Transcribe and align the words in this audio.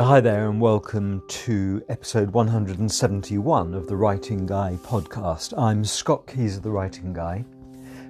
Hi 0.00 0.18
there, 0.18 0.48
and 0.48 0.58
welcome 0.62 1.22
to 1.28 1.84
episode 1.90 2.30
171 2.30 3.74
of 3.74 3.86
the 3.86 3.96
Writing 3.96 4.46
Guy 4.46 4.78
podcast. 4.82 5.52
I'm 5.58 5.84
Scott 5.84 6.26
Keys 6.26 6.56
of 6.56 6.62
the 6.62 6.70
Writing 6.70 7.12
Guy, 7.12 7.44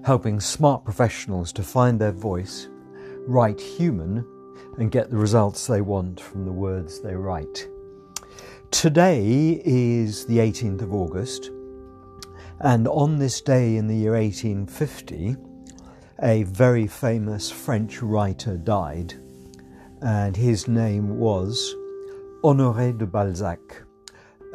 helping 0.05 0.39
smart 0.39 0.85
professionals 0.85 1.53
to 1.53 1.65
find 1.65 2.01
their 2.01 2.13
voice, 2.13 2.69
write 3.27 3.61
human, 3.61 4.25
and 4.79 4.93
get 4.93 5.11
the 5.11 5.17
results 5.17 5.67
they 5.67 5.81
want 5.81 6.21
from 6.21 6.45
the 6.45 6.53
words 6.53 7.01
they 7.01 7.17
write. 7.17 7.67
Today 8.71 9.61
is 9.65 10.25
the 10.27 10.39
18th 10.39 10.83
of 10.83 10.95
August, 10.95 11.51
and 12.61 12.87
on 12.87 13.19
this 13.19 13.41
day 13.41 13.75
in 13.77 13.89
the 13.89 13.97
year 13.97 14.13
1850, 14.13 15.35
a 16.23 16.45
very 16.45 16.87
famous 16.87 17.51
French 17.51 18.01
writer 18.01 18.57
died, 18.57 19.15
and 20.03 20.37
his 20.37 20.69
name 20.69 21.19
was 21.19 21.75
Honoré 22.43 22.97
de 22.97 23.05
Balzac, 23.05 23.83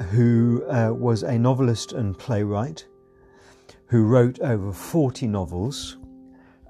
who 0.09 0.63
uh, 0.69 0.91
was 0.91 1.21
a 1.21 1.37
novelist 1.37 1.91
and 1.93 2.17
playwright 2.17 2.87
who 3.85 4.05
wrote 4.05 4.39
over 4.39 4.73
40 4.73 5.27
novels, 5.27 5.97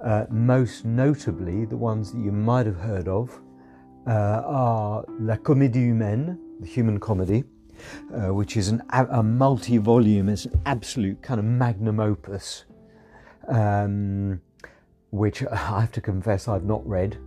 uh, 0.03 0.25
most 0.29 0.83
notably 0.83 1.63
the 1.63 1.77
ones 1.77 2.11
that 2.11 2.19
you 2.19 2.33
might 2.33 2.65
have 2.65 2.75
heard 2.75 3.07
of 3.07 3.39
uh, 4.07 4.41
are 4.45 5.05
La 5.19 5.37
Comédie 5.37 5.87
Humaine, 5.87 6.37
the 6.59 6.67
human 6.67 6.99
comedy, 6.99 7.45
uh, 8.13 8.33
which 8.33 8.57
is 8.57 8.67
an, 8.67 8.81
a 8.91 9.23
multi 9.23 9.77
volume, 9.77 10.27
it's 10.27 10.43
an 10.45 10.61
absolute 10.65 11.21
kind 11.21 11.39
of 11.39 11.45
magnum 11.45 12.01
opus, 12.01 12.65
um, 13.47 14.41
which 15.11 15.43
I 15.51 15.55
have 15.55 15.93
to 15.93 16.01
confess 16.01 16.49
I've 16.49 16.65
not 16.65 16.85
read. 16.85 17.17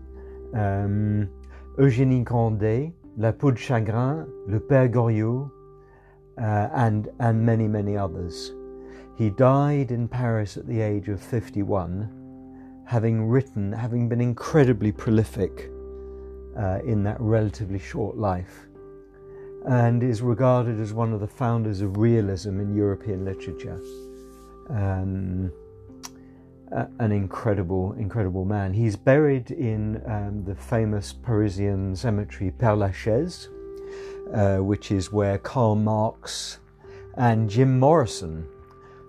Um, 0.55 1.31
Eugénie 1.79 2.25
Grandet, 2.25 2.93
La 3.19 3.33
Peau 3.33 3.51
de 3.51 3.59
Chagrin, 3.59 4.29
Le 4.47 4.61
Père 4.61 4.89
Goriot, 4.89 5.51
uh, 6.41 6.69
and, 6.73 7.09
and 7.19 7.45
many, 7.45 7.67
many 7.67 7.97
others. 7.97 8.53
He 9.17 9.29
died 9.31 9.91
in 9.91 10.07
Paris 10.07 10.57
at 10.57 10.69
the 10.69 10.81
age 10.81 11.09
of 11.09 11.21
51, 11.21 12.85
having 12.87 13.27
written, 13.27 13.73
having 13.73 14.09
been 14.09 14.21
incredibly 14.21 14.93
prolific 14.93 15.69
uh, 16.57 16.79
in 16.85 17.03
that 17.03 17.21
relatively 17.21 17.81
short 17.81 18.17
life, 18.17 18.69
and 19.67 20.05
is 20.05 20.23
regarded 20.23 20.79
as 20.79 20.95
one 20.95 21.13
of 21.13 21.19
the 21.19 21.27
founders 21.27 21.81
of 21.81 21.97
realism 21.97 22.61
in 22.61 22.73
European 22.73 23.25
literature. 23.25 23.81
Um, 24.71 25.51
an 26.71 27.13
incredible, 27.13 27.93
incredible 27.95 28.45
man. 28.45 28.73
He's 28.73 28.97
buried 28.97 29.51
in 29.51 30.03
um, 30.07 30.45
the 30.45 30.55
famous 30.55 31.13
Parisian 31.13 31.97
cemetery 31.97 32.51
Père 32.51 32.77
Lachaise, 32.77 33.49
uh, 34.35 34.63
which 34.63 34.91
is 34.91 35.13
where 35.13 35.39
Karl 35.39 35.75
Marx 35.75 36.59
and 37.17 37.49
Jim 37.49 37.79
Morrison, 37.79 38.47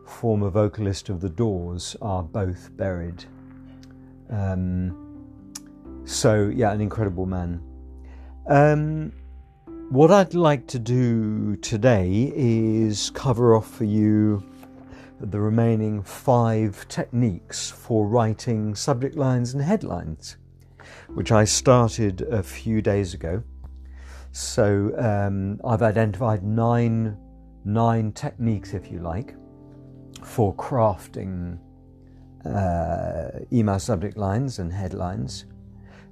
former 0.06 0.50
vocalist 0.50 1.10
of 1.10 1.22
The 1.22 1.30
Doors, 1.30 1.96
are 2.02 2.24
both 2.24 2.76
buried. 2.78 3.26
Um, 4.30 5.06
so, 6.06 6.52
yeah, 6.54 6.72
an 6.72 6.82
incredible 6.82 7.26
man. 7.26 7.62
Um, 8.48 9.12
what 9.90 10.12
I'd 10.12 10.34
like 10.34 10.68
to 10.68 10.80
do 10.80 11.56
today 11.58 12.32
is 12.36 13.10
cover 13.12 13.56
off 13.56 13.70
for 13.70 13.86
you 13.86 14.44
the 15.20 15.40
remaining 15.40 16.02
five 16.02 16.88
techniques 16.88 17.70
for 17.70 18.08
writing 18.08 18.76
subject 18.76 19.16
lines 19.16 19.54
and 19.54 19.64
headlines, 19.64 20.38
which 21.10 21.32
I 21.32 21.44
started 21.44 22.22
a 22.22 22.42
few 22.42 22.82
days 22.82 23.14
ago. 23.14 23.44
So 24.32 24.94
um, 24.98 25.60
I've 25.66 25.82
identified 25.82 26.44
nine 26.44 27.18
nine 27.66 28.12
techniques, 28.14 28.74
if 28.74 28.90
you 28.92 29.00
like, 29.00 29.36
for 30.24 30.56
crafting 30.56 31.60
uh, 32.46 33.40
email 33.52 33.80
subject 33.80 34.18
lines 34.18 34.60
and 34.60 34.72
headlines, 34.72 35.46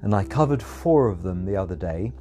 and 0.02 0.14
I 0.14 0.26
covered 0.26 0.62
four 0.62 1.08
of 1.08 1.24
them 1.24 1.46
the 1.46 1.56
other 1.56 1.76
day. 1.76 2.12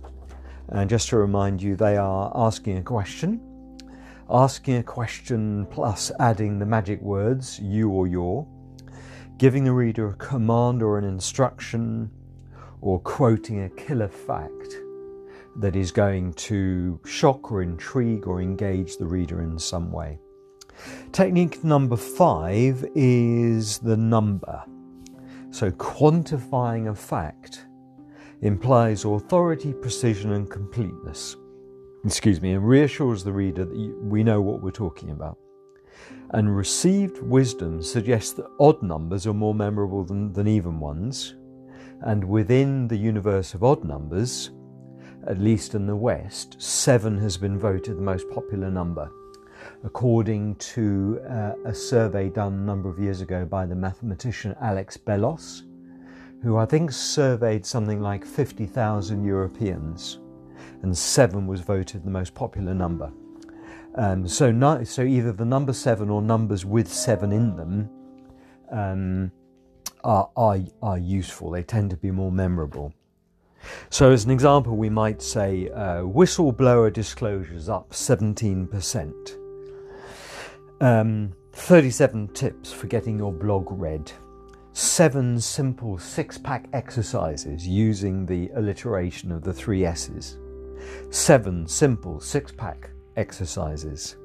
And 0.68 0.90
just 0.90 1.08
to 1.08 1.16
remind 1.16 1.62
you, 1.62 1.76
they 1.76 1.96
are 1.96 2.32
asking 2.34 2.78
a 2.78 2.82
question 2.82 3.40
asking 4.30 4.76
a 4.76 4.82
question 4.82 5.66
plus 5.66 6.10
adding 6.18 6.58
the 6.58 6.66
magic 6.66 7.00
words 7.00 7.60
you 7.60 7.90
or 7.90 8.06
your, 8.06 8.46
giving 9.38 9.64
the 9.64 9.72
reader 9.72 10.10
a 10.10 10.14
command 10.14 10.82
or 10.82 10.98
an 10.98 11.04
instruction, 11.04 12.10
or 12.80 13.00
quoting 13.00 13.62
a 13.64 13.70
killer 13.70 14.08
fact 14.08 14.76
that 15.56 15.76
is 15.76 15.90
going 15.90 16.32
to 16.34 17.00
shock 17.04 17.50
or 17.50 17.62
intrigue 17.62 18.26
or 18.26 18.40
engage 18.40 18.96
the 18.96 19.06
reader 19.06 19.42
in 19.42 19.58
some 19.58 19.90
way. 19.90 20.18
Technique 21.12 21.64
number 21.64 21.96
five 21.96 22.84
is 22.94 23.78
the 23.78 23.96
number. 23.96 24.62
So, 25.50 25.70
quantifying 25.70 26.90
a 26.90 26.94
fact 26.94 27.66
implies 28.42 29.06
authority, 29.06 29.72
precision, 29.72 30.32
and 30.32 30.50
completeness 30.50 31.36
excuse 32.06 32.40
me, 32.40 32.52
and 32.52 32.66
reassures 32.66 33.24
the 33.24 33.32
reader 33.32 33.64
that 33.64 33.94
we 34.00 34.22
know 34.22 34.40
what 34.40 34.62
we're 34.62 34.70
talking 34.70 35.10
about. 35.10 35.36
And 36.30 36.56
received 36.56 37.20
wisdom 37.20 37.82
suggests 37.82 38.32
that 38.34 38.46
odd 38.60 38.80
numbers 38.82 39.26
are 39.26 39.34
more 39.34 39.54
memorable 39.54 40.04
than, 40.04 40.32
than 40.32 40.46
even 40.46 40.78
ones, 40.78 41.34
and 42.02 42.22
within 42.22 42.86
the 42.86 42.96
universe 42.96 43.54
of 43.54 43.64
odd 43.64 43.84
numbers, 43.84 44.50
at 45.26 45.38
least 45.38 45.74
in 45.74 45.86
the 45.86 45.96
West, 45.96 46.60
seven 46.62 47.18
has 47.18 47.36
been 47.36 47.58
voted 47.58 47.96
the 47.96 48.02
most 48.02 48.28
popular 48.30 48.70
number, 48.70 49.10
according 49.82 50.54
to 50.56 51.20
uh, 51.28 51.54
a 51.64 51.74
survey 51.74 52.28
done 52.28 52.52
a 52.52 52.66
number 52.66 52.88
of 52.88 53.00
years 53.00 53.20
ago 53.20 53.44
by 53.44 53.66
the 53.66 53.74
mathematician 53.74 54.54
Alex 54.60 54.96
Bellos, 54.96 55.62
who 56.42 56.56
I 56.56 56.66
think 56.66 56.92
surveyed 56.92 57.66
something 57.66 58.00
like 58.00 58.24
50,000 58.24 59.24
Europeans 59.24 60.20
and 60.82 60.96
seven 60.96 61.46
was 61.46 61.60
voted 61.60 62.04
the 62.04 62.10
most 62.10 62.34
popular 62.34 62.74
number. 62.74 63.12
Um, 63.96 64.28
so, 64.28 64.52
no, 64.52 64.84
so 64.84 65.02
either 65.02 65.32
the 65.32 65.44
number 65.44 65.72
seven 65.72 66.10
or 66.10 66.20
numbers 66.20 66.64
with 66.64 66.86
seven 66.92 67.32
in 67.32 67.56
them 67.56 67.90
um, 68.70 69.32
are, 70.04 70.30
are, 70.36 70.58
are 70.82 70.98
useful. 70.98 71.50
They 71.50 71.62
tend 71.62 71.90
to 71.90 71.96
be 71.96 72.10
more 72.10 72.30
memorable. 72.30 72.92
So, 73.90 74.12
as 74.12 74.24
an 74.24 74.30
example, 74.30 74.76
we 74.76 74.90
might 74.90 75.22
say 75.22 75.70
uh, 75.70 76.02
whistleblower 76.02 76.92
disclosures 76.92 77.68
up 77.68 77.90
17%. 77.90 79.38
Um, 80.80 81.34
37 81.52 82.28
tips 82.28 82.70
for 82.70 82.86
getting 82.86 83.18
your 83.18 83.32
blog 83.32 83.66
read. 83.70 84.12
Seven 84.74 85.40
simple 85.40 85.96
six 85.96 86.36
pack 86.36 86.68
exercises 86.74 87.66
using 87.66 88.26
the 88.26 88.50
alliteration 88.54 89.32
of 89.32 89.42
the 89.42 89.54
three 89.54 89.86
S's. 89.86 90.38
Seven 91.10 91.66
simple 91.66 92.20
six 92.20 92.52
pack 92.52 92.90
exercises. 93.16 94.16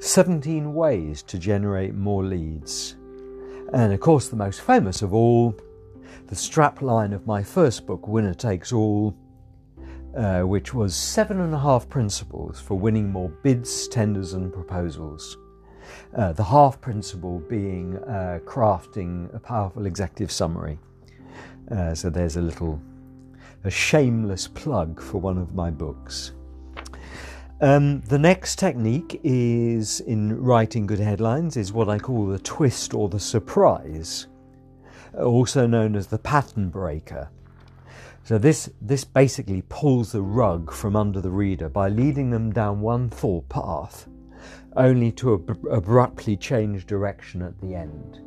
17 0.00 0.74
ways 0.74 1.22
to 1.22 1.38
generate 1.38 1.94
more 1.94 2.22
leads. 2.22 2.96
And 3.72 3.92
of 3.92 4.00
course, 4.00 4.28
the 4.28 4.36
most 4.36 4.60
famous 4.60 5.02
of 5.02 5.14
all, 5.14 5.54
the 6.26 6.34
strapline 6.34 7.14
of 7.14 7.26
my 7.26 7.42
first 7.42 7.86
book, 7.86 8.06
Winner 8.06 8.34
Takes 8.34 8.72
All, 8.72 9.16
uh, 10.16 10.42
which 10.42 10.72
was 10.72 10.94
seven 10.94 11.40
and 11.40 11.54
a 11.54 11.58
half 11.58 11.88
principles 11.88 12.60
for 12.60 12.78
winning 12.78 13.10
more 13.10 13.28
bids, 13.28 13.88
tenders, 13.88 14.32
and 14.32 14.52
proposals. 14.52 15.36
Uh, 16.16 16.32
the 16.32 16.44
half 16.44 16.80
principle 16.80 17.40
being 17.48 17.96
uh, 17.98 18.40
crafting 18.44 19.32
a 19.34 19.38
powerful 19.38 19.86
executive 19.86 20.32
summary. 20.32 20.78
Uh, 21.70 21.94
so 21.94 22.08
there's 22.08 22.36
a 22.36 22.40
little 22.40 22.80
a 23.66 23.70
shameless 23.70 24.48
plug 24.48 25.00
for 25.00 25.18
one 25.18 25.38
of 25.38 25.54
my 25.54 25.70
books. 25.70 26.32
Um, 27.60 28.02
the 28.02 28.18
next 28.18 28.58
technique 28.58 29.20
is 29.24 30.00
in 30.00 30.42
writing 30.42 30.86
good 30.86 31.00
headlines 31.00 31.56
is 31.56 31.72
what 31.72 31.88
I 31.88 31.98
call 31.98 32.26
the 32.26 32.38
twist 32.38 32.92
or 32.92 33.08
the 33.08 33.20
surprise, 33.20 34.26
also 35.18 35.66
known 35.66 35.96
as 35.96 36.06
the 36.06 36.18
pattern 36.18 36.68
breaker. 36.68 37.30
So 38.24 38.38
this 38.38 38.68
this 38.82 39.04
basically 39.04 39.62
pulls 39.68 40.12
the 40.12 40.20
rug 40.20 40.72
from 40.72 40.96
under 40.96 41.20
the 41.20 41.30
reader 41.30 41.68
by 41.68 41.88
leading 41.88 42.30
them 42.30 42.52
down 42.52 42.80
one 42.80 43.08
thought 43.08 43.48
path, 43.48 44.06
only 44.76 45.12
to 45.12 45.34
ab- 45.34 45.66
abruptly 45.70 46.36
change 46.36 46.86
direction 46.86 47.40
at 47.40 47.58
the 47.60 47.74
end. 47.74 48.20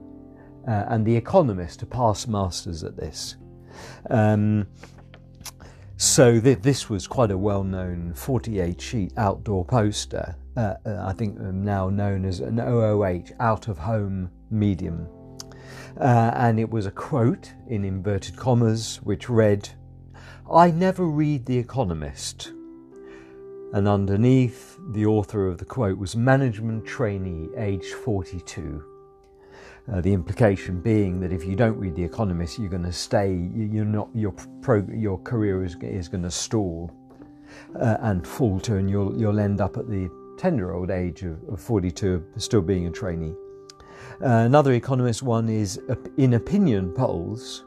Uh, 0.68 0.86
and 0.88 1.06
the 1.06 1.16
Economist 1.16 1.84
are 1.84 1.88
past 1.88 2.28
masters 2.28 2.84
at 2.84 2.98
this. 2.98 3.36
Um, 4.10 4.68
so 6.00 6.40
th- 6.40 6.62
this 6.62 6.90
was 6.90 7.08
quite 7.08 7.30
a 7.30 7.38
well-known 7.38 8.14
48 8.14 8.80
sheet 8.80 9.12
outdoor 9.18 9.66
poster. 9.66 10.34
Uh, 10.56 10.76
uh, 10.86 11.04
I 11.06 11.12
think 11.12 11.38
now 11.38 11.90
known 11.90 12.24
as 12.24 12.40
an 12.40 12.58
OOH 12.58 13.34
out 13.42 13.68
of 13.68 13.78
home 13.78 14.32
medium. 14.50 15.10
Uh, 16.00 16.32
and 16.36 16.58
it 16.58 16.70
was 16.70 16.86
a 16.86 16.92
quote 16.92 17.52
in 17.68 17.84
inverted 17.84 18.38
commas 18.38 19.02
which 19.04 19.28
read, 19.28 19.68
I 20.50 20.72
never 20.72 21.04
read 21.04 21.46
The 21.46 21.58
Economist, 21.58 22.54
And 23.74 23.86
underneath, 23.86 24.80
the 24.92 25.06
author 25.06 25.48
of 25.48 25.58
the 25.58 25.66
quote 25.66 25.98
was 25.98 26.16
management 26.16 26.86
trainee, 26.88 27.50
aged 27.58 27.94
42. 27.94 28.89
Uh, 29.92 30.02
the 30.02 30.14
implication 30.14 30.80
being 30.80 31.20
that 31.20 31.32
if 31.32 31.44
you 31.44 31.56
don't 31.56 31.78
read 31.78 31.96
The 31.96 32.04
Economist, 32.04 32.60
you're 32.60 32.70
going 32.70 32.84
to 32.84 32.92
stay. 32.92 33.50
You're 33.56 33.86
not 33.86 34.10
your 34.14 34.34
pro, 34.62 34.86
your 34.94 35.18
career 35.20 35.64
is 35.64 35.76
is 35.82 36.08
going 36.08 36.24
to 36.24 36.32
stall 36.32 36.92
uh, 37.80 37.98
and 38.02 38.26
falter, 38.26 38.78
and 38.78 38.90
you'll 38.90 39.20
you'll 39.20 39.40
end 39.40 39.62
up 39.62 39.78
at 39.78 39.88
the 39.90 40.10
ten-year-old 40.38 40.92
age 40.92 41.24
of, 41.24 41.44
of 41.50 41.60
42, 41.60 42.24
still 42.38 42.62
being 42.62 42.86
a 42.86 42.92
trainee. 42.92 43.34
Uh, 44.22 44.46
another 44.46 44.74
Economist 44.74 45.24
one 45.24 45.50
is 45.50 45.80
in 46.18 46.34
opinion 46.34 46.92
polls. 46.94 47.66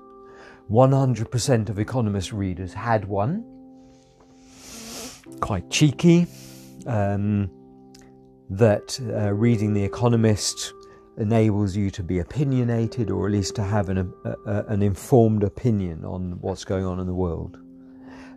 100% 0.70 1.68
of 1.68 1.78
Economist 1.78 2.32
readers 2.32 2.72
had 2.72 3.04
one. 3.04 3.44
Quite 5.40 5.68
cheeky. 5.70 6.26
Um, 6.86 7.50
that 8.48 8.98
uh, 9.00 9.32
reading 9.32 9.75
The 9.75 9.82
Economist 9.82 10.72
enables 11.19 11.76
you 11.76 11.91
to 11.91 12.03
be 12.03 12.19
opinionated 12.19 13.11
or 13.11 13.26
at 13.26 13.32
least 13.32 13.55
to 13.56 13.62
have 13.62 13.88
an, 13.88 14.12
a, 14.25 14.31
a, 14.47 14.64
an 14.67 14.82
informed 14.82 15.43
opinion 15.43 16.05
on 16.05 16.38
what's 16.41 16.64
going 16.64 16.85
on 16.85 16.99
in 16.99 17.06
the 17.06 17.14
world. 17.14 17.59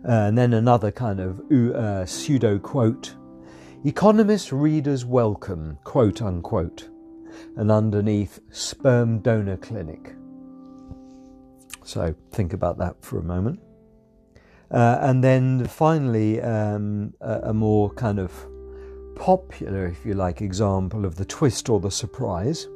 Uh, 0.06 0.12
and 0.28 0.38
then 0.38 0.52
another 0.52 0.92
kind 0.92 1.20
of 1.20 1.40
uh, 1.50 2.04
pseudo 2.06 2.58
quote 2.58 3.14
Economist 3.84 4.52
readers 4.52 5.04
welcome, 5.04 5.78
quote 5.84 6.20
unquote. 6.20 6.88
And 7.56 7.70
underneath, 7.70 8.40
sperm 8.50 9.20
donor 9.20 9.56
clinic. 9.56 10.14
So 11.84 12.14
think 12.32 12.52
about 12.52 12.78
that 12.78 12.96
for 13.04 13.18
a 13.18 13.22
moment. 13.22 13.60
Uh, 14.70 14.98
and 15.00 15.22
then 15.22 15.66
finally, 15.66 16.40
um, 16.40 17.14
a, 17.20 17.50
a 17.50 17.54
more 17.54 17.90
kind 17.90 18.18
of 18.18 18.32
popular, 19.26 19.88
if 19.88 20.06
you 20.06 20.14
like, 20.14 20.40
example 20.40 21.04
of 21.04 21.16
the 21.16 21.24
twist 21.24 21.68
or 21.68 21.80
the 21.80 21.90
surprise 21.90 22.68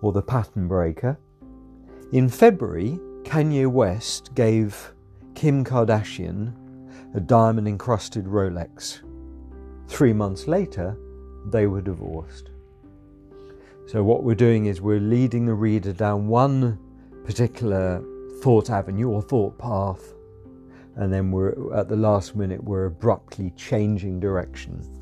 or 0.00 0.12
the 0.12 0.22
pattern 0.22 0.66
breaker. 0.66 1.18
In 2.12 2.26
February, 2.30 2.98
Kanye 3.24 3.70
West 3.70 4.34
gave 4.34 4.94
Kim 5.34 5.62
Kardashian 5.66 6.54
a 7.14 7.20
diamond 7.20 7.68
encrusted 7.68 8.24
Rolex. 8.24 9.00
Three 9.88 10.14
months 10.14 10.46
later, 10.46 10.96
they 11.50 11.66
were 11.66 11.82
divorced. 11.82 12.48
So, 13.88 14.02
what 14.02 14.22
we're 14.22 14.34
doing 14.34 14.64
is 14.64 14.80
we're 14.80 15.00
leading 15.00 15.44
the 15.44 15.52
reader 15.52 15.92
down 15.92 16.28
one 16.28 16.78
particular 17.26 18.02
thought 18.40 18.70
avenue 18.70 19.10
or 19.10 19.20
thought 19.20 19.58
path, 19.58 20.14
and 20.96 21.12
then 21.12 21.30
we're 21.30 21.74
at 21.74 21.90
the 21.90 21.96
last 21.96 22.34
minute, 22.34 22.64
we're 22.64 22.86
abruptly 22.86 23.50
changing 23.50 24.18
direction. 24.18 24.97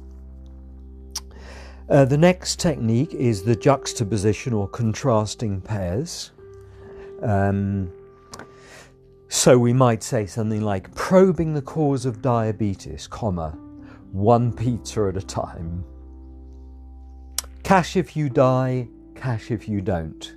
Uh, 1.88 2.04
the 2.04 2.18
next 2.18 2.58
technique 2.58 3.14
is 3.14 3.44
the 3.44 3.54
juxtaposition 3.54 4.52
or 4.52 4.68
contrasting 4.68 5.60
pairs. 5.60 6.32
Um, 7.22 7.92
so 9.28 9.56
we 9.56 9.72
might 9.72 10.02
say 10.02 10.26
something 10.26 10.62
like 10.62 10.92
probing 10.96 11.54
the 11.54 11.62
cause 11.62 12.04
of 12.04 12.22
diabetes, 12.22 13.06
comma, 13.06 13.50
one 14.10 14.52
pizza 14.52 15.06
at 15.06 15.16
a 15.16 15.24
time. 15.24 15.84
Cash 17.62 17.96
if 17.96 18.16
you 18.16 18.28
die, 18.28 18.88
cash 19.14 19.52
if 19.52 19.68
you 19.68 19.80
don't. 19.80 20.34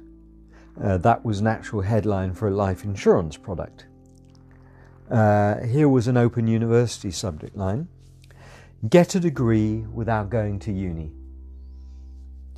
Uh, 0.81 0.97
that 0.99 1.25
was 1.25 1.39
an 1.39 1.47
actual 1.47 1.81
headline 1.81 2.33
for 2.33 2.47
a 2.47 2.51
life 2.51 2.83
insurance 2.83 3.37
product. 3.37 3.87
Uh, 5.09 5.61
here 5.61 5.89
was 5.89 6.07
an 6.07 6.15
Open 6.15 6.47
University 6.47 7.09
subject 7.09 7.57
line 7.57 7.87
Get 8.87 9.15
a 9.15 9.19
degree 9.19 9.79
without 9.91 10.29
going 10.29 10.59
to 10.59 10.71
uni. 10.71 11.11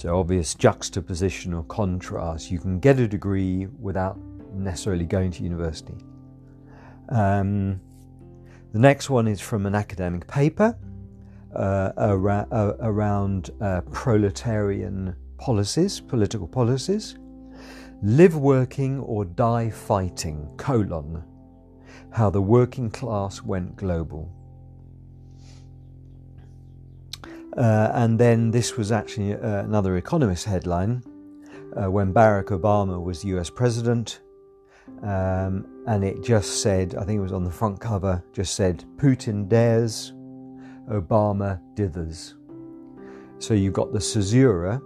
So, 0.02 0.18
obvious 0.18 0.56
juxtaposition 0.56 1.54
or 1.54 1.62
contrast. 1.66 2.50
You 2.50 2.58
can 2.58 2.80
get 2.80 3.00
a 3.00 3.08
degree 3.08 3.68
without 3.68 4.18
necessarily 4.52 5.06
going 5.06 5.30
to 5.30 5.44
university. 5.44 5.94
Um, 7.10 7.80
the 8.74 8.80
next 8.80 9.12
one 9.12 9.28
is 9.28 9.40
from 9.40 9.68
an 9.68 9.76
academic 9.76 10.26
paper 10.26 10.76
uh, 11.56 11.92
around, 11.98 12.52
uh, 12.52 12.74
around 12.80 13.52
uh, 13.62 13.82
proletarian 13.92 15.16
policies, 15.38 16.00
political 16.02 16.48
policies. 16.48 17.20
Live 18.02 18.36
working 18.36 19.02
or 19.02 19.24
die 19.24 19.70
fighting, 19.70 20.50
colon. 20.58 21.24
How 22.12 22.32
the 22.32 22.42
working 22.42 22.90
class 22.90 23.44
went 23.44 23.76
global. 23.76 24.34
Uh, 27.58 27.92
and 27.94 28.18
then 28.18 28.52
this 28.52 28.78
was 28.78 28.92
actually 28.92 29.34
uh, 29.34 29.64
another 29.64 29.98
Economist 29.98 30.46
headline 30.46 31.04
uh, 31.76 31.90
when 31.92 32.14
Barack 32.14 32.46
Obama 32.46 33.02
was 33.02 33.24
US 33.26 33.50
president. 33.50 34.22
Um, 35.04 35.84
and 35.88 36.04
it 36.04 36.24
just 36.24 36.62
said, 36.62 36.96
I 36.96 37.04
think 37.04 37.18
it 37.18 37.22
was 37.22 37.34
on 37.34 37.44
the 37.44 37.52
front 37.52 37.80
cover, 37.80 38.24
just 38.34 38.56
said, 38.56 38.86
Putin 38.98 39.50
dares, 39.50 40.14
Obama 40.90 41.60
dithers. 41.76 42.34
So 43.40 43.54
you've 43.54 43.74
got 43.74 43.92
the 43.92 44.00
caesura 44.00 44.82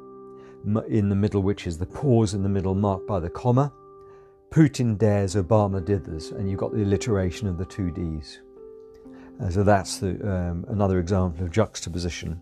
in 0.88 1.10
the 1.10 1.16
middle, 1.16 1.42
which 1.42 1.68
is 1.68 1.78
the 1.78 1.86
pause 1.86 2.34
in 2.34 2.44
the 2.44 2.50
middle 2.50 2.74
marked 2.74 3.08
by 3.08 3.20
the 3.20 3.30
comma. 3.30 3.72
Putin 4.50 4.98
dares, 4.98 5.36
Obama 5.36 5.82
dithers. 5.82 6.32
And 6.32 6.50
you've 6.50 6.60
got 6.60 6.74
the 6.74 6.84
alliteration 6.84 7.48
of 7.48 7.58
the 7.58 7.66
two 7.66 7.92
Ds. 7.92 8.40
Uh, 9.42 9.50
so 9.50 9.64
that's 9.64 9.98
the, 9.98 10.12
um, 10.32 10.66
another 10.70 11.00
example 11.00 11.44
of 11.44 11.52
juxtaposition. 11.52 12.42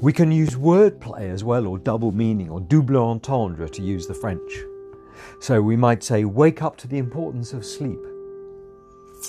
We 0.00 0.12
can 0.12 0.30
use 0.32 0.50
wordplay 0.50 1.30
as 1.30 1.44
well, 1.44 1.66
or 1.66 1.78
double 1.78 2.12
meaning, 2.12 2.50
or 2.50 2.60
double 2.60 2.96
entendre 2.96 3.68
to 3.68 3.82
use 3.82 4.06
the 4.06 4.14
French. 4.14 4.64
So 5.40 5.62
we 5.62 5.76
might 5.76 6.02
say, 6.02 6.24
wake 6.24 6.62
up 6.62 6.76
to 6.78 6.88
the 6.88 6.98
importance 6.98 7.52
of 7.52 7.64
sleep. 7.64 8.00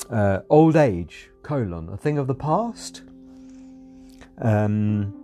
Uh, 0.09 0.39
old 0.49 0.75
age, 0.75 1.29
colon, 1.43 1.89
a 1.89 1.97
thing 1.97 2.17
of 2.17 2.27
the 2.27 2.35
past. 2.35 3.01
Um, 4.39 5.15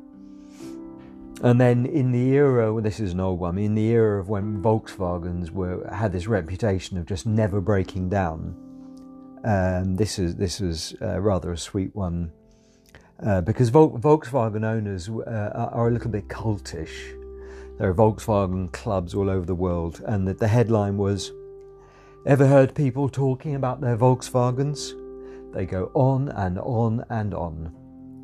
and 1.43 1.59
then 1.59 1.85
in 1.85 2.11
the 2.11 2.29
era, 2.31 2.73
well, 2.73 2.83
this 2.83 2.99
is 2.99 3.13
an 3.13 3.19
old 3.19 3.39
one, 3.39 3.57
in 3.57 3.75
the 3.75 3.87
era 3.87 4.19
of 4.19 4.29
when 4.29 4.61
Volkswagens 4.61 5.51
were 5.51 5.87
had 5.93 6.11
this 6.11 6.27
reputation 6.27 6.97
of 6.97 7.05
just 7.05 7.25
never 7.25 7.61
breaking 7.61 8.09
down. 8.09 8.55
Um, 9.43 9.95
this 9.95 10.17
is 10.17 10.35
this 10.37 10.59
is 10.59 10.95
uh, 11.01 11.19
rather 11.19 11.51
a 11.51 11.57
sweet 11.57 11.95
one 11.95 12.31
uh, 13.23 13.41
because 13.41 13.69
Vol- 13.69 13.99
Volkswagen 13.99 14.63
owners 14.63 15.09
uh, 15.09 15.69
are 15.71 15.87
a 15.87 15.91
little 15.91 16.11
bit 16.11 16.27
cultish. 16.27 17.13
There 17.77 17.89
are 17.89 17.93
Volkswagen 17.93 18.71
clubs 18.71 19.13
all 19.13 19.29
over 19.29 19.45
the 19.45 19.55
world, 19.55 20.01
and 20.05 20.27
the, 20.27 20.33
the 20.33 20.47
headline 20.47 20.97
was 20.97 21.31
Ever 22.25 22.47
heard 22.47 22.73
people 22.73 23.07
talking 23.07 23.53
about 23.53 23.81
their 23.81 23.95
Volkswagens? 23.95 24.93
They 25.53 25.67
go 25.67 25.91
on 25.93 26.29
and 26.29 26.57
on 26.57 27.05
and 27.11 27.35
on, 27.35 27.71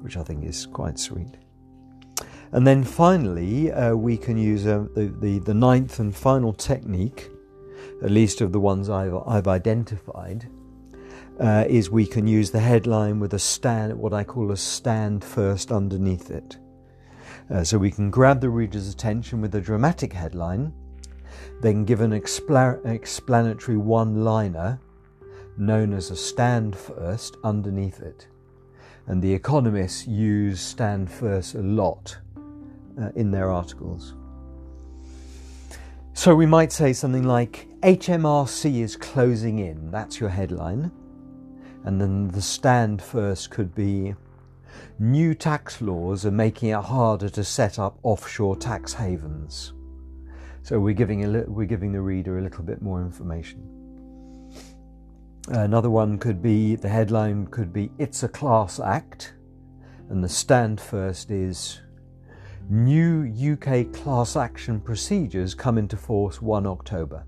which 0.01 0.17
I 0.17 0.23
think 0.23 0.43
is 0.43 0.65
quite 0.65 0.97
sweet. 0.97 1.37
And 2.51 2.65
then 2.65 2.83
finally, 2.83 3.71
uh, 3.71 3.93
we 3.93 4.17
can 4.17 4.39
use 4.39 4.65
uh, 4.65 4.87
the, 4.95 5.13
the, 5.21 5.37
the 5.37 5.53
ninth 5.53 5.99
and 5.99 6.15
final 6.15 6.51
technique, 6.51 7.29
at 8.03 8.09
least 8.09 8.41
of 8.41 8.51
the 8.51 8.59
ones 8.59 8.89
I've, 8.89 9.13
I've 9.27 9.47
identified, 9.47 10.49
uh, 11.41 11.65
is 11.67 11.89
we 11.89 12.05
can 12.05 12.27
use 12.27 12.51
the 12.51 12.59
headline 12.59 13.19
with 13.19 13.33
a 13.33 13.39
stand, 13.39 13.97
what 13.97 14.13
I 14.13 14.23
call 14.23 14.51
a 14.51 14.57
stand 14.57 15.23
first 15.23 15.71
underneath 15.71 16.29
it. 16.29 16.57
Uh, 17.49 17.63
so 17.63 17.77
we 17.77 17.89
can 17.89 18.11
grab 18.11 18.39
the 18.39 18.49
reader's 18.49 18.89
attention 18.89 19.41
with 19.41 19.55
a 19.55 19.61
dramatic 19.61 20.13
headline, 20.13 20.71
then 21.61 21.83
give 21.83 22.01
an 22.01 22.11
expla- 22.11 22.85
explanatory 22.85 23.77
one 23.77 24.23
liner 24.23 24.79
known 25.57 25.93
as 25.93 26.11
a 26.11 26.15
stand 26.15 26.75
first 26.75 27.37
underneath 27.43 27.99
it. 28.01 28.27
And 29.07 29.21
the 29.21 29.33
economists 29.33 30.07
use 30.07 30.61
stand 30.61 31.09
first 31.11 31.55
a 31.55 31.61
lot 31.61 32.17
uh, 33.01 33.09
in 33.15 33.31
their 33.31 33.49
articles. 33.49 34.13
So 36.13 36.35
we 36.35 36.45
might 36.45 36.71
say 36.71 36.93
something 36.93 37.23
like 37.23 37.67
HMRC 37.81 38.81
is 38.81 38.95
closing 38.95 39.59
in, 39.59 39.89
that's 39.89 40.19
your 40.19 40.29
headline. 40.29 40.91
And 41.83 41.99
then 41.99 42.27
the 42.29 42.41
stand 42.41 43.01
first 43.01 43.49
could 43.49 43.73
be 43.73 44.15
new 44.99 45.33
tax 45.33 45.81
laws 45.81 46.25
are 46.25 46.31
making 46.31 46.69
it 46.69 46.83
harder 46.83 47.29
to 47.29 47.43
set 47.43 47.79
up 47.79 47.97
offshore 48.03 48.55
tax 48.55 48.93
havens. 48.93 49.73
So 50.63 50.79
we're 50.79 50.93
giving, 50.93 51.25
a 51.25 51.27
li- 51.27 51.45
we're 51.47 51.65
giving 51.65 51.91
the 51.91 52.01
reader 52.01 52.37
a 52.37 52.41
little 52.41 52.63
bit 52.63 52.81
more 52.81 53.01
information. 53.01 53.67
Another 55.47 55.89
one 55.89 56.19
could 56.19 56.41
be 56.41 56.75
the 56.75 56.87
headline 56.87 57.47
could 57.47 57.73
be 57.73 57.91
It's 57.97 58.21
a 58.21 58.29
Class 58.29 58.79
Act, 58.79 59.33
and 60.09 60.23
the 60.23 60.29
stand 60.29 60.79
first 60.79 61.31
is 61.31 61.81
New 62.69 63.25
UK 63.53 63.91
class 63.91 64.35
action 64.35 64.79
procedures 64.79 65.55
come 65.55 65.77
into 65.77 65.97
force 65.97 66.41
1 66.41 66.67
October. 66.67 67.25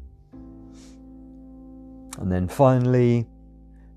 And 2.19 2.31
then 2.31 2.47
finally, 2.47 3.27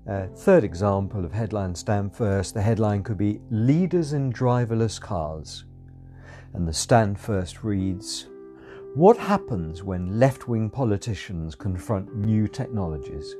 Uh, 0.09 0.25
third 0.37 0.63
example 0.63 1.25
of 1.25 1.33
headline 1.33 1.75
stand 1.75 2.15
first 2.15 2.53
the 2.53 2.61
headline 2.61 3.03
could 3.03 3.17
be 3.17 3.41
Leaders 3.49 4.13
in 4.13 4.31
Driverless 4.31 5.01
Cars. 5.01 5.65
And 6.53 6.65
the 6.65 6.73
stand 6.73 7.19
first 7.19 7.61
reads 7.61 8.27
What 8.95 9.17
happens 9.17 9.83
when 9.83 10.17
left 10.17 10.47
wing 10.47 10.69
politicians 10.69 11.55
confront 11.55 12.15
new 12.15 12.47
technologies? 12.47 13.35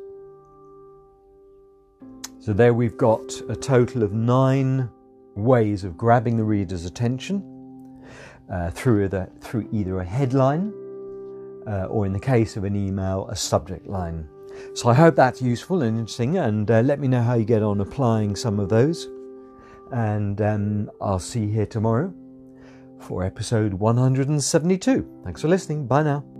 So 2.40 2.52
there 2.52 2.74
we've 2.74 2.98
got 2.98 3.42
a 3.48 3.56
total 3.56 4.04
of 4.04 4.12
nine 4.12 4.90
ways 5.36 5.86
of 5.86 5.96
grabbing 5.96 6.36
the 6.36 6.44
reader's 6.44 6.84
attention 6.84 8.04
uh, 8.52 8.72
through, 8.72 9.08
the, 9.08 9.30
through 9.40 9.70
either 9.72 10.00
a 10.00 10.06
headline 10.06 10.74
uh, 11.66 11.86
or, 11.86 12.06
in 12.06 12.12
the 12.12 12.20
case 12.20 12.58
of 12.58 12.66
an 12.66 12.76
email, 12.76 13.28
a 13.30 13.36
subject 13.38 13.88
line. 13.88 14.28
So 14.74 14.90
I 14.90 14.94
hope 14.94 15.16
that's 15.16 15.42
useful 15.42 15.82
and 15.82 16.00
interesting, 16.00 16.38
and 16.38 16.70
uh, 16.70 16.82
let 16.82 17.00
me 17.00 17.08
know 17.08 17.22
how 17.22 17.36
you 17.36 17.46
get 17.46 17.64
on 17.64 17.82
applying 17.82 18.36
some 18.36 18.60
of 18.60 18.70
those. 18.70 19.08
And 19.92 20.42
um, 20.42 20.92
I'll 21.02 21.20
see 21.20 21.42
you 21.42 21.50
here 21.50 21.66
tomorrow 21.66 22.14
for 23.00 23.24
episode 23.24 23.74
172. 23.74 25.22
Thanks 25.24 25.42
for 25.42 25.48
listening. 25.48 25.88
Bye 25.88 26.04
now. 26.04 26.37